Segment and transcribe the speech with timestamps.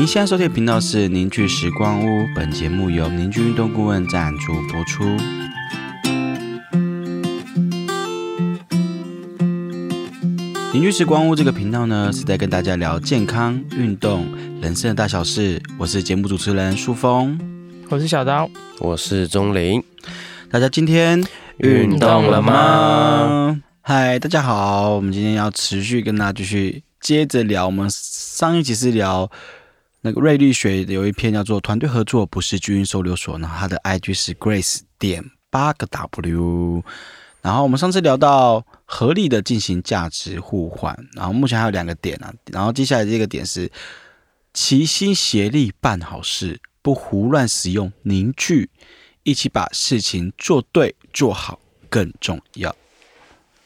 [0.00, 5.04] 您现在收听的频道是凝聚时光屋，本节目由凝聚运动顾问赞助播出。
[10.72, 14.26] 凝聚时光屋这个频道呢，是在跟大家聊健康、运动、
[14.62, 15.62] 人生的大小事。
[15.76, 17.38] 我是节目主持人舒峰，
[17.90, 18.48] 我是小刀，
[18.78, 19.84] 我是钟林。
[20.50, 21.22] 大家今天
[21.58, 23.60] 运动了吗？
[23.82, 27.66] 嗨，大家好，我们今天要持续跟大家继续接着聊。
[27.66, 29.30] 我们上一集是聊
[30.00, 36.82] 那个瑞丽学有一篇叫做《团队合作不是巨婴收留所》，然后它的 IG 是 Grace 点八个 W。
[37.42, 42.32] 然后我们上次聊到合力的进行价值互换，然后目前还有两个点啊。
[42.46, 43.70] 然后接下来这个点是
[44.52, 48.68] 齐心协力办好事，不胡乱使用凝聚。
[49.22, 52.74] 一起把事情做对做好更重要，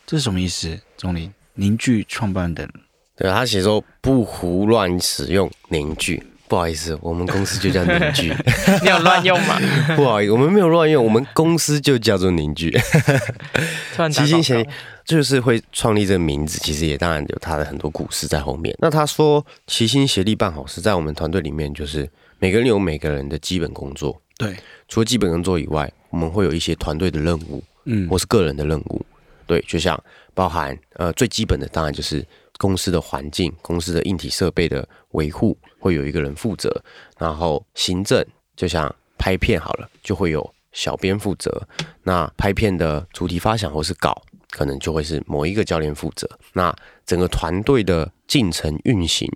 [0.05, 0.77] 这是什么意思？
[0.97, 2.69] 钟林，凝聚创办人，
[3.17, 8.35] 对他写说不胡乱使用凝聚，不好意思，我们公司就叫凝聚，
[8.83, 9.59] 你有乱用吗？
[9.97, 12.77] 不好意思，我们没有乱用，我们公司就叫做凝聚。
[14.11, 14.69] 齐心协力
[15.05, 18.75] 就是会创立这个名字，其实也当然有他的很多故事在后面。
[18.81, 24.21] 那他说齐心协力办好事，在我们团队里面，就是每个人有每个人的基本工作。
[24.37, 24.57] 对，
[24.89, 29.07] 除了基本工作以外，我们会有一些团队的任务，嗯，或是个人的任务。
[29.47, 32.27] 对，就像包含呃最基本的，当然就是
[32.65, 36.83] 公司的环境、公司的硬体设备的维护，会有一个人负责。
[37.19, 38.25] 然后行政，
[38.57, 38.83] 就像
[39.19, 41.69] 拍片好了，就会有小编负责。
[42.05, 46.27] 那拍片的主题发想或是稿，可能就会是某一个教练负责。
[46.55, 49.31] 那整个团队的进程运行，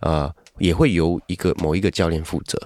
[0.00, 2.58] 呃，也会由一个某一个教练负责。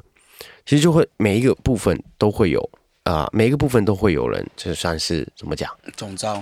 [0.65, 2.70] 其实就会每一个部分都会有
[3.03, 6.41] 啊，每一个部分都会有人，就算是怎么讲，总招，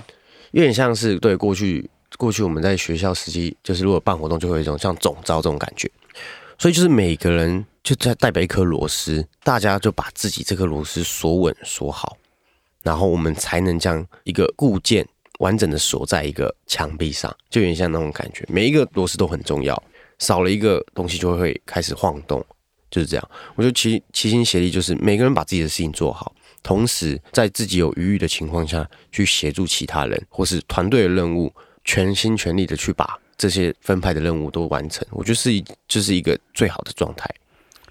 [0.51, 5.89] 有点像是对过去过去我们在学校实际就是如果办活动就会有一种像总招这种感觉，
[6.57, 12.17] 所以就是每个人就在代表一颗螺丝，大家就把自己这颗螺丝锁稳锁好，
[12.81, 15.07] 然后我们才能将一个固件
[15.39, 19.81] 完整的锁在一个墙壁上，就有点像那种感觉，每一个螺丝都很重要，
[20.19, 22.45] 少了一个东西就会开始晃动。
[22.91, 26.31] 就是这样，我觉得齐齐心协力就是每个人把自己的事情做好，
[26.61, 31.51] 同时在自己有余裕的情况下去协助其他人，或是团队的任务，
[31.83, 35.05] 全心全力的去把这些分派的任务都完成。
[35.11, 37.29] 我觉得是一就是一个最好的状态。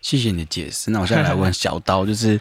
[0.00, 0.91] 谢谢你的解释。
[0.91, 2.41] 那我现在来问小刀， 就是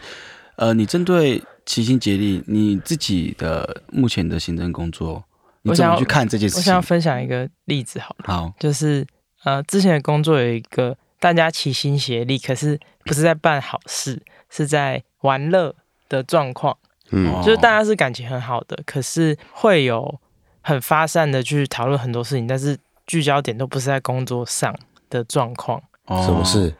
[0.56, 5.24] 呃，你针对齐心协力，你自己的目前的行政工作，
[5.62, 6.62] 你怎么去看这件事情？
[6.62, 9.06] 我想要分享一个例子，好了，好，就是
[9.44, 10.98] 呃，之前的工作有一个。
[11.22, 14.20] 大家齐心协力，可是不是在办好事，
[14.50, 15.76] 是在玩乐
[16.10, 16.76] 的状况。
[17.12, 20.20] 嗯，就是大家是感情很好的，可是会有
[20.62, 24.76] 很发散的去讨论很多事情，但是聚焦点都不是在工作上
[25.10, 25.82] 的状况。
[26.08, 26.74] 什么事？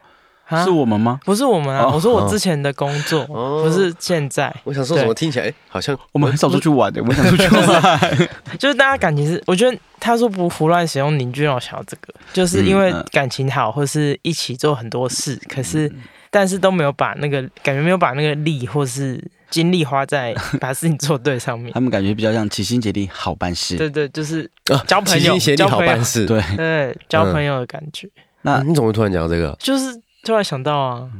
[0.64, 1.18] 是我们吗？
[1.24, 1.88] 不是我们啊！
[1.90, 4.54] 我说我之前的工作，不是现在。
[4.64, 5.14] 我想说什么？
[5.14, 7.00] 听起来好像我们很少出去玩的。
[7.00, 8.28] 我们想出去玩，
[8.58, 15.90] 就是大家感情是，我觉得他说不胡乱使用凝聚，让我想到这个，就是因为感情好，或是一起做很多事，可是
[16.30, 21.70] 但是都没有把那个感觉没有把那个力或是精力花在把事情做对上面。
[21.74, 23.76] 他们感觉比较像齐心协力好办事。
[23.76, 24.50] 对对，就是
[24.88, 26.26] 交朋友，齐心协力好办事。
[26.26, 28.10] 对对，交朋友的感觉。
[28.40, 29.56] 那你怎么会突然讲到这个？
[29.60, 30.00] 就是。
[30.24, 31.10] 突然想到啊，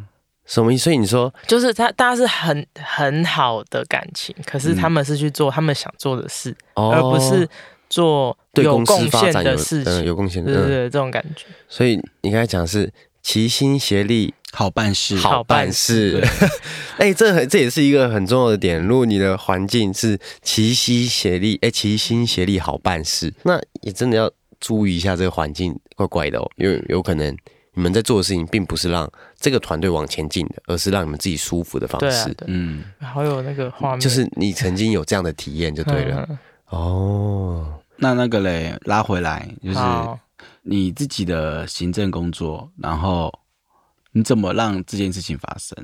[0.47, 0.84] 什么意思？
[0.84, 7.48] 所以你说就是他，大家是很很好的感情，可是他们是去做他们想做的事，而不是
[7.91, 10.04] 做有贡献的事情。
[10.04, 11.47] 有贡献，对对对，这种感觉。
[11.69, 12.92] 所以你刚才讲是
[13.22, 16.22] 齐心协力，好办事，好办事。
[16.98, 18.80] 哎，这这也是一个很重要的点。
[18.86, 24.30] 如果你的环境是齐心协力，哎，齐心协力好办事，那也真的要
[24.60, 27.36] 注意一下这个环境怪怪的哦，因为有可能。
[27.74, 29.10] 你们在做的事情，并不是让
[29.41, 32.36] 这个团队往前进的，而是让你们自己舒服的方式。
[32.46, 36.28] 嗯，好有那个画面，就是你曾经有这样的体验就对了。
[36.68, 39.78] 哦，那那个嘞，拉回来就是
[40.60, 43.32] 你自己的行政工作，然后
[44.12, 45.76] 你怎么让这件事情发生？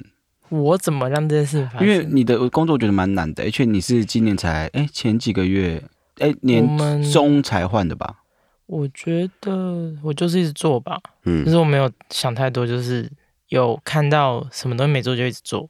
[0.51, 1.87] 我怎么让这件事情发生？
[1.87, 5.83] 因为你的工作我觉得蛮难的，而且你是今年才哎前几个月
[6.19, 6.67] 哎年
[7.13, 8.23] 中才换的吧？
[8.67, 13.11] 我觉得我就是一直做吧，嗯，就是我没有想太多，就是
[13.49, 15.69] 有看到什么东西没做就一直做，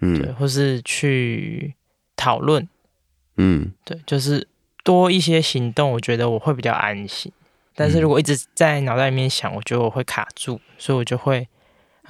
[0.00, 1.74] 嗯，对，或是去
[2.16, 2.66] 讨论，
[3.36, 4.48] 嗯，对，就是
[4.82, 7.30] 多一些行动，我觉得我会比较安心。
[7.74, 11.46] 但是如果一直在脑袋里面想，我觉得我会卡住，所以我就会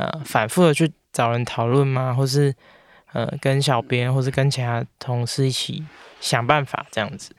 [0.00, 2.54] 呃反复的去找人讨论吗，或是
[3.12, 5.84] 呃跟小编或是跟其他同事一起
[6.20, 7.30] 想办法这样子，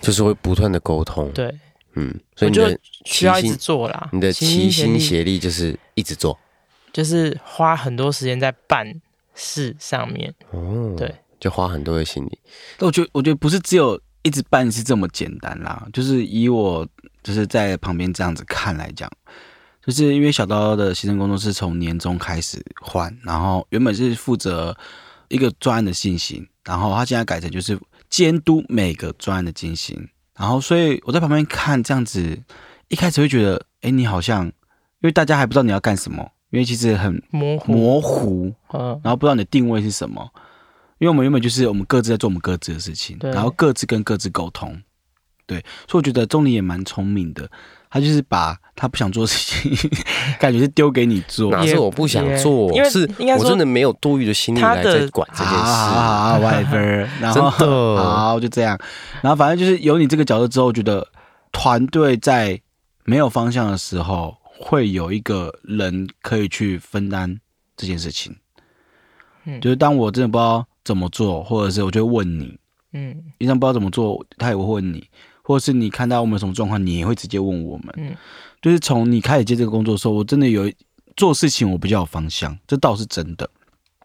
[0.00, 1.54] 就是会不断的沟通，对。
[1.94, 2.62] 嗯，所以你就
[3.06, 4.08] 需要一直做啦。
[4.12, 6.38] 你的齐心协力就是一直做，
[6.92, 9.00] 就是花很多时间在办
[9.34, 10.32] 事上面。
[10.50, 12.38] 哦，对，就花很多的心力。
[12.76, 15.88] 但我觉得，我觉得不是只有一直办是这么简单啦。
[15.92, 16.86] 就是以我
[17.24, 19.10] 就是在旁边这样子看来讲，
[19.88, 24.76] 就是因为小刀的行政工作是从年终开始换，然后原本是负责
[25.28, 27.80] 一个专案的进行，然后他现在改成就是
[28.10, 30.06] 监督每个专案的进行。
[30.36, 32.38] 然后，所以我在旁边看这样子，
[32.88, 34.52] 一开始会觉得，哎，你好像，因
[35.04, 40.30] 为大家还不知道你要干什么，因为其实很模糊，模糊，嗯，然后不知道你的定位是什么，
[40.98, 44.78] 因为我们原本就是我们各自在做我们各自的事情，然后各自跟各自沟通，
[45.48, 45.58] 对，
[45.88, 47.50] 所以我觉得钟离也蛮聪明的。
[47.90, 49.90] 他就是把他不想做的事情，
[50.38, 55.56] 感觉是丢给你做，哪是我不想做，是我真的没有多余的心力来在管这件事。
[55.56, 58.78] 啊， whatever，然后 好就这样，
[59.22, 61.08] 然后反正就是有你这个角色之后，觉得
[61.50, 62.60] 团队在
[63.04, 67.40] 没有方向的时候，会有一个人可以去分担
[67.74, 68.36] 这件事情。
[69.46, 72.58] 嗯，就是当我真的不知道怎么做，或者是我就会问你，
[72.92, 75.08] 嗯，平常不知道怎么做，他也会问你。
[75.48, 77.86] 或者是你看到我们什么状况，你也会直接问我们。
[77.96, 78.14] 嗯，
[78.60, 80.70] 就是从你开始接这个工作的时候，我真的有
[81.16, 83.48] 做事情，我比较有方向，这倒是真的。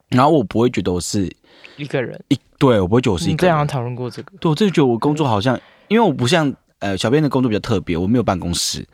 [0.08, 1.30] 然后我不会觉得我是
[1.76, 3.40] 一个人，一对我不会觉得我是一个。
[3.40, 4.32] 这样讨论过这个？
[4.40, 5.60] 对，我真的觉得我工作好像，
[5.90, 8.88] 因为我不像呃小编的工作比较特别，我没有办公室，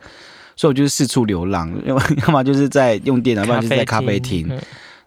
[0.56, 1.96] 所以我就是四处流浪，要
[2.26, 4.50] 要么就是在用电脑，要么就是在咖啡厅，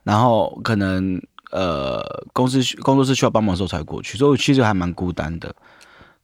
[0.03, 2.01] 然后可能呃
[2.31, 5.53] 公司工作室需要帮忙的时候才会过去，所以我其实还蛮孤单的。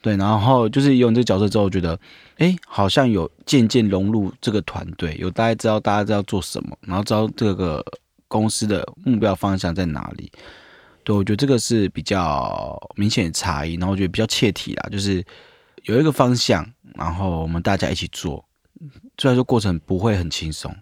[0.01, 1.99] 对，然后就是有你这个角色之后，觉得，
[2.37, 7.83] 哎，好像有渐渐融入这个团队，有大家知道大家知道做什么，然后知道这个
[8.29, 10.31] 公司的目标方向在哪里。
[11.03, 15.21] 对，我觉得这个是比较明显的差异，然后我觉得比较切题啦，就是
[15.83, 16.65] 有一个方向，
[16.95, 18.45] 然后我们大家一起做，
[19.17, 20.73] 虽然说过程不会很轻松，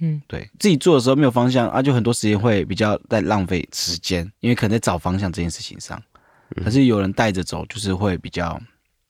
[0.00, 6.02] 嗯，对自己做的时候没有方向啊，就很多时间会比较在浪费时间，因为可能在找方向这件事情上。
[6.64, 8.60] 可是有人带着走，就是会比较，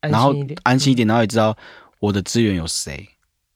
[0.00, 1.56] 然后安心一点，然后也知道
[1.98, 3.08] 我的资源有谁，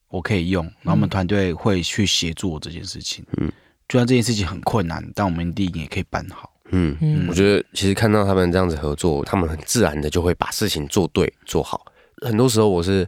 [0.08, 3.24] 我可以用，然后我们团队会去协助我这件事情。
[3.36, 3.50] 嗯，
[3.88, 6.52] 就算这件事情很困难，但我们一定也可以办好。
[6.70, 11.84] 嗯嗯，我觉得其实看到他们这样子合作，他们很自然的就会把事情做对做好。
[12.22, 13.06] 很多时候我是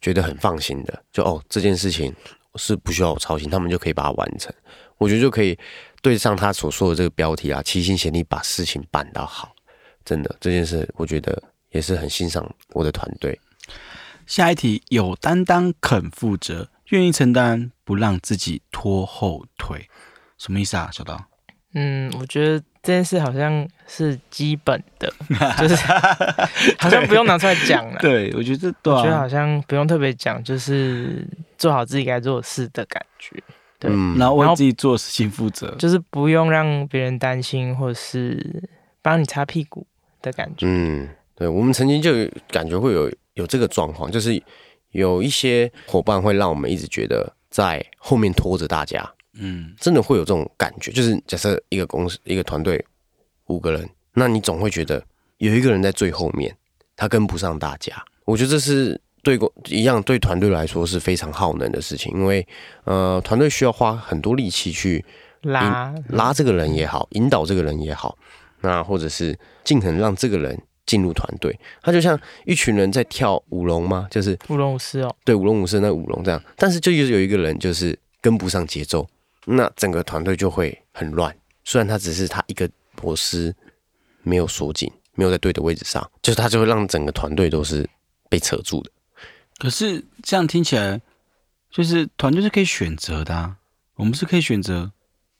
[0.00, 2.14] 觉得很放心的，就哦这件事情
[2.54, 4.54] 是不需要我操心，他们就可以把它完成。
[4.98, 5.58] 我觉得就可以
[6.02, 9.52] 对上他所说的这个标题啊，齐心协力把事情办到好。
[10.04, 13.38] 真的这件事，我觉得也是很欣赏我的团队。
[14.26, 19.88] 下一题，有担当、肯负责、愿意承担，不让自己拖后腿，
[20.38, 20.88] 什么意思啊？
[20.92, 21.20] 小刀？
[21.74, 25.12] 嗯，我觉得这件事好像是基本的，
[25.58, 25.76] 就是
[26.78, 27.98] 好像不用拿出来讲了。
[28.00, 31.26] 对，我觉得，我觉得好像不用特别讲，就是
[31.58, 33.40] 做好自己该做的事的感觉。
[33.78, 38.68] 对，然后为自己做事情负责，就是不用让别人担心，或是
[39.00, 39.86] 帮你擦屁股。
[40.22, 42.12] 的感觉，嗯，对，我们曾经就
[42.48, 44.42] 感觉会有有这个状况，就是
[44.90, 50.90] 有一些伙伴会让我们一直觉得在后面拖着大家，嗯，真的会有这种感觉。
[50.90, 52.84] 就是假设一个公司一个团队
[53.46, 55.02] 五个人，那你总会觉得
[55.38, 56.54] 有一个人在最后面，
[56.96, 57.94] 他跟不上大家。
[58.24, 62.46] 我觉得这是对公一样对团队来说是非常耗能的事情，因为
[62.84, 65.04] 呃，团队需要花很多力气去
[65.42, 68.16] 拉拉这个人也好，引导这个人也好。
[68.60, 74.08] 那或者是尽可能让这个人进入团队，他就像一群人在跳舞龙吗？
[74.10, 76.42] 就是舞龙舞狮哦，对，舞龙舞狮那舞龙这样。
[76.56, 79.08] 但是就有有一个人就是跟不上节奏，
[79.46, 81.34] 那整个团队就会很乱。
[81.64, 82.68] 虽然他只是他一个
[83.00, 83.54] 螺丝
[84.22, 87.88] 没有锁紧，没有在对的位置上，就是他就会让整个团队都是
[88.28, 88.90] 被扯住的。
[89.58, 91.00] 可是这样听起来，
[91.70, 93.56] 就是团队是可以选择的，
[93.96, 94.90] 我们是可以选择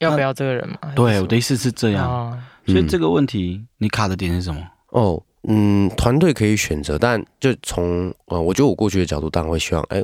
[0.01, 0.77] 要不要这个人嘛？
[0.95, 2.37] 对，我的意思是这样。
[2.65, 4.61] 所以这个问题，你卡的点是什么？
[4.89, 10.03] 哦，嗯，团队可以选择，但就从呃，我觉得我过去的角度，当然会希望，哎，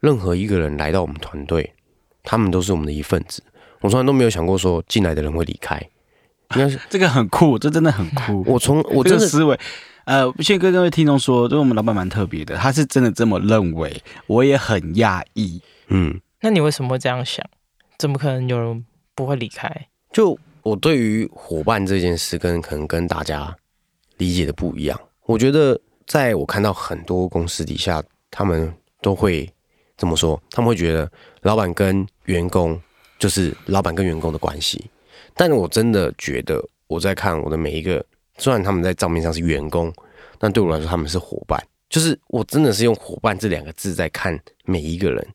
[0.00, 1.72] 任何一个人来到我们团队，
[2.22, 3.42] 他们都是我们的一份子。
[3.80, 5.80] 我从来都没有想过说进来的人会离开。
[6.54, 8.44] 应该是 这个很酷，这真的很酷。
[8.46, 9.58] 我从我这个思维，
[10.04, 15.62] 呃，先跟各位听众说，就我们老板蛮特别的，他是真的这么认为，我也很讶异。
[15.88, 17.44] 嗯，那你为什么会这样想？
[17.98, 18.84] 怎么可能有人
[19.20, 19.88] 不会离开？
[20.12, 20.38] 就。
[20.62, 23.56] 我对于伙伴这件事，跟可能跟大家
[24.18, 25.00] 理解的不一样。
[25.24, 29.50] 我觉得，在我看到很多公司底下，他们都会
[29.96, 31.10] 这么说，他们会觉得
[31.40, 32.78] 老板跟员工
[33.18, 34.84] 就是老板跟员工的关系。
[35.34, 38.04] 但我真的觉得，我在看我的每一个，
[38.36, 39.90] 虽然他们在账面上是员工，
[40.38, 41.58] 但对我来说他们是伙伴。
[41.88, 45.26] 就是我真的是用伙伴这两个字在看每一个人。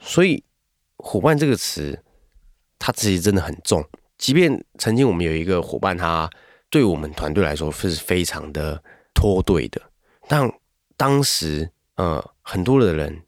[0.00, 0.42] 所以，
[0.96, 1.96] 伙伴这个词。
[2.78, 3.84] 他其实真的很重。
[4.16, 6.28] 即便曾经我们有一个伙伴，他
[6.70, 8.82] 对我们团队来说是非常的
[9.14, 9.80] 脱队的，
[10.26, 10.50] 但
[10.96, 13.22] 当时呃很多的人，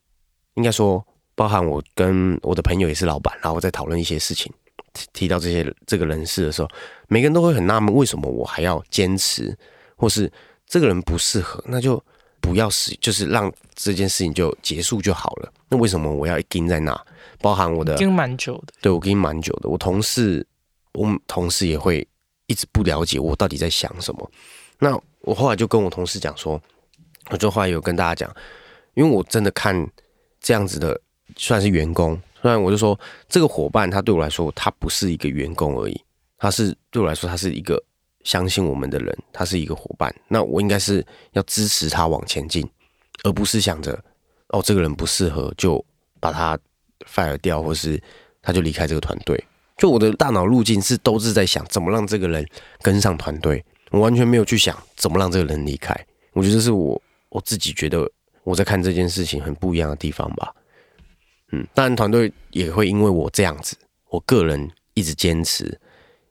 [0.54, 1.04] 应该说
[1.34, 4.52] 包含我跟我的朋友也是老板，然后在讨论一些事情，
[4.92, 6.68] 提提到这些这个人事的时候，
[7.08, 9.56] 每个人都会很纳闷，为什么我还要坚持，
[9.96, 10.30] 或是
[10.66, 12.02] 这个人不适合，那就
[12.40, 15.52] 不要使，就是让这件事情就结束就好了。
[15.68, 16.92] 那为什么我要盯在那？
[17.40, 20.46] 包含我的已经蛮久的，对我盯蛮久的，我同事。
[20.94, 22.04] 我们同事也会
[22.46, 24.28] 一直不了解我到底在想什么。
[24.80, 26.60] 那我后来就跟我同事讲说，
[27.28, 28.36] 我就后来有跟大家讲，
[28.94, 29.88] 因为我真的看
[30.40, 31.00] 这样子的
[31.36, 36.04] 算是员工，虽然我就说这个伙伴他对我来说他不是一个员工而已，
[36.38, 37.80] 他是对我来说他是一个
[38.24, 40.12] 相信我们的人，他是一个伙伴。
[40.26, 42.68] 那我应该是要支持他往前进，
[43.22, 43.96] 而不是想着
[44.48, 45.82] 哦这个人不适合就
[46.18, 46.58] 把他
[47.06, 48.02] fire 掉，或是
[48.42, 49.42] 他就离开这个团队。
[49.76, 52.46] 就我的大脑路径是都是在想怎么让这个人
[52.82, 55.94] 跟上团队，我完全没有去想怎么让这个人离开。
[56.32, 58.06] 我觉得是我我自己觉得
[58.44, 60.54] 我在看这件事情很不一样的地方吧。
[61.52, 63.74] 嗯，当然团队也会因为我这样子，
[64.10, 65.80] 我个人一直坚持，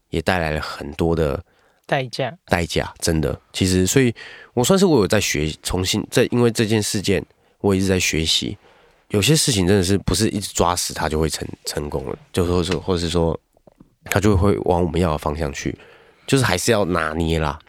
[0.10, 1.44] 也带来了很多的
[1.88, 2.38] 代价。
[2.46, 4.14] 代价真的，其实所以
[4.54, 7.26] 我算是我有在学，重新在因为这件事件，
[7.62, 8.56] 我一直在学习。
[9.10, 13.40] 有些事情真的是不是一直抓死他就会成成功了，就说是或者是说
[14.06, 15.78] 他就会往我们要的方向去，
[16.28, 17.60] 就是还是要拿捏啦。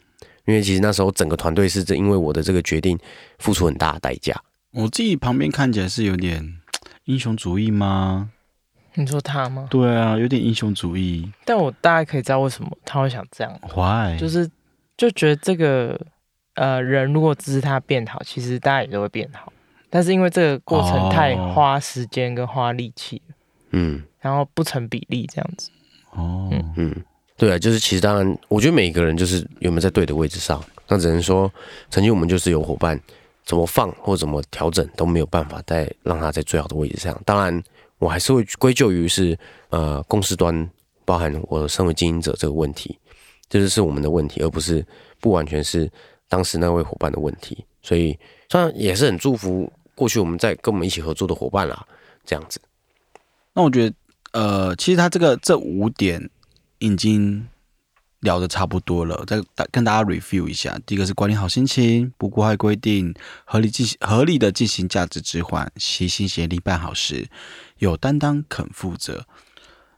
[0.47, 2.99] 因为其实那时候整个团队是因为我的这个决定
[3.39, 4.35] 付出很大的代价。
[4.73, 6.61] 我自己旁边看起来是有点
[7.05, 8.31] 英雄主义吗？
[8.95, 9.69] 你说他吗？
[9.71, 11.31] 对啊，有点英雄主义。
[11.45, 13.61] 但我大概可以知道为什么他会想这样。
[13.75, 14.19] Why？
[14.19, 14.51] 就是
[14.97, 15.99] 就觉得这个
[16.55, 19.53] 呃人如果支持他变好，其实大家也都会变好。
[19.91, 23.21] 但是因为这个过程太花时间跟花力气
[23.73, 25.71] 嗯，然后不成比例这样子，
[26.13, 26.95] 哦，嗯，
[27.37, 31.53] 对啊，就是其实当然，我觉得每一个人就是有没有在对的位置上，那只能说
[31.91, 33.01] 曾经我们就是有伙伴
[33.45, 37.21] 怎么放或怎么调整都没有办法再让他在最好的位置上。
[37.25, 37.63] 当然，
[37.99, 39.39] 我还是会归咎于是
[39.71, 40.69] 呃公司端
[41.05, 42.99] 包含我身为经营者这个问题，
[43.49, 44.85] 这就是我们的问题，而不是
[45.21, 45.91] 不完全是
[46.29, 47.65] 当时那位伙伴的问题。
[47.83, 48.19] 所以，
[48.49, 49.73] 虽然也是很祝福。
[49.95, 51.87] 过去我们在跟我们一起合作的伙伴啦，
[52.25, 52.61] 这样子。
[53.53, 53.97] 那我觉得，
[54.33, 56.31] 呃，其实他这个这五点
[56.79, 57.47] 已经
[58.21, 59.25] 聊的差不多了。
[59.27, 67.29] 再跟大家 review 一下：第一个是管理好心情，不破坏规定，合理进行合理的进行价值置换，齐心协力办好事，
[67.79, 69.27] 有担当，肯负责。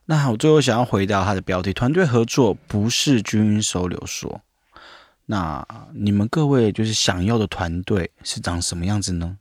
[0.06, 4.40] 那我最后想要回到他的标题：团队合作不是军收留所。
[5.26, 9.38] 那你们各位就是想要的团队是长什么样子呢？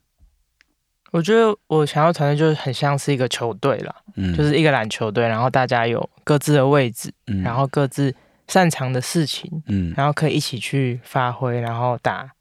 [1.12, 8.16] 我觉得我想要团队就是很像是一个球队了，嗯，就是一个篮球队，然后大家有各自的位置，嗯，然后各自
[8.48, 12.32] 擅长的事情，嗯，然后可以一起去发挥，然后打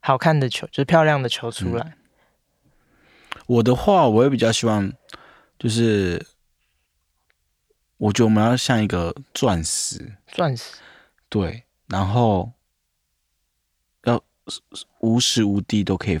[0.00, 1.96] 好看的球，就是漂亮的球出来。
[3.46, 4.92] 我的话，我也比较希望，
[5.56, 6.26] 就是
[7.96, 10.78] 我觉得我们要像一个钻石，钻石，
[11.28, 12.50] 对，然后
[14.02, 14.20] 要
[14.98, 16.18] 无时无地都可以。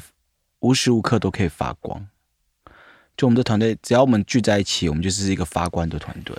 [0.66, 2.08] 无时无刻都可以发光，
[3.16, 6.34] 就我们的团队，只要我们聚在一起，我们就是一个发光的团队。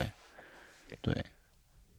[1.01, 1.25] 对，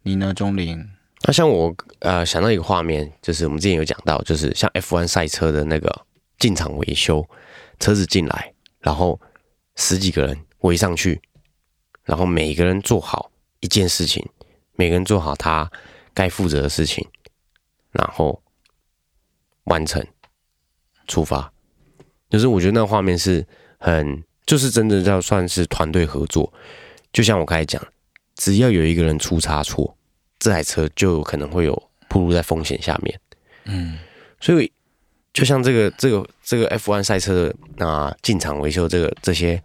[0.02, 0.86] 你呢，钟林？
[1.22, 6.04] 那像我呃想到一个画面，就是我们之前有讲到，就是像 F1 赛车的那个
[6.38, 7.26] 进场维修，
[7.80, 9.18] 车子进来，然后
[9.76, 11.22] 十几个人围上去，
[12.04, 14.22] 然后每个人做好一件事情，
[14.74, 15.70] 每个人做好他
[16.12, 17.08] 该负责的事情，
[17.90, 18.42] 然后
[19.64, 20.06] 完成
[21.06, 21.50] 出发。
[22.30, 23.46] 就是我觉得那画面是
[23.78, 26.52] 很，就是真的叫算是团队合作。
[27.12, 27.82] 就像我刚才讲，
[28.34, 29.96] 只要有一个人出差错，
[30.38, 33.20] 这台车就有可能会有暴露在风险下面。
[33.64, 33.98] 嗯，
[34.40, 34.70] 所以
[35.32, 39.62] 就像这个这个这个 F1 赛车的啊进场维修这个这些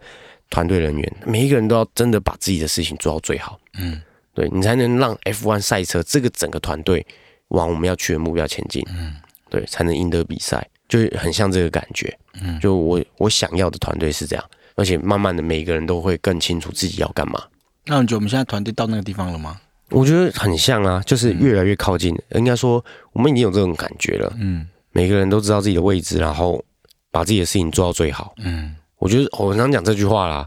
[0.50, 3.60] 团队人员，每一个人都要真的把自己的事情做到最好。
[3.78, 4.00] 嗯，
[4.32, 7.06] 对你才能让 F1 赛车这个整个团队
[7.48, 8.82] 往我们要去的目标前进。
[8.88, 9.16] 嗯，
[9.50, 10.66] 对，才能赢得比赛。
[10.94, 14.44] 就很像这个感觉，嗯，就我我想要的团队是这样，
[14.76, 17.42] 而且慢慢的每一个人都会更清楚自己要干嘛。
[17.86, 19.60] 那你觉得我们现在团队到那个地方了吗？
[19.90, 22.16] 我觉得很像啊，就是越来越靠近。
[22.34, 26.64] 应该说我们已经有这种感觉了，嗯，每个人都知道自己的位置，然后
[27.10, 28.32] 把自己的事情做到最好。
[28.38, 30.46] 嗯，我觉得我常讲这句话啦，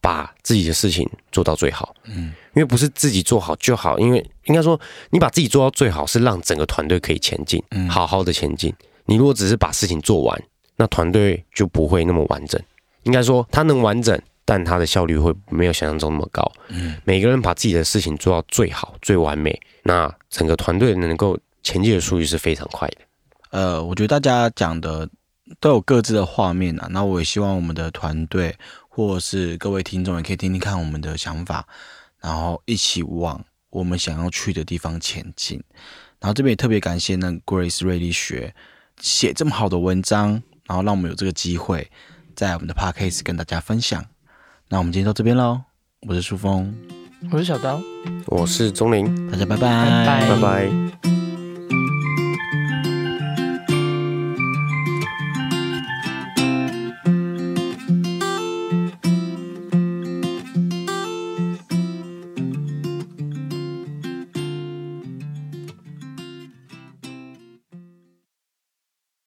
[0.00, 1.94] 把自己的事情做到最好。
[2.04, 8.72] 嗯，因为不是自己做好就好，因为应该说你把自己做到最好，是让整个团队可以前进，嗯好好的前进。
[9.08, 10.42] 你如果只是把事情做完，
[10.76, 12.60] 那团队就不会那么完整。
[13.04, 16.52] 应该说，它能完整，但它的效率会没有想象中那么高。
[16.68, 22.96] 嗯，每个人把自己的事情做到最好、最完美，那整个团队能够前进的速率是非常快的。
[23.50, 25.08] 呃，我觉得大家讲的
[25.58, 28.54] 都有各自的画面啊，那我也希望我们的团队
[28.90, 31.66] 或是各位听众也可以听听看我们的想法，
[32.20, 35.62] 然后一起往我们想要去的地方前进。
[36.20, 38.54] 然后这边也特别感谢那 Grace 瑞丽学
[39.00, 41.90] 写这么好的文章，然后让我们有这个机会
[42.34, 44.04] 在我们的 Podcast 跟大家分享。
[44.68, 45.62] 那我们今天到这边喽，
[46.02, 46.74] 我是舒峰，
[47.30, 47.80] 我是小刀，
[48.26, 50.28] 我是钟林，大家拜拜。
[50.28, 51.17] 拜拜。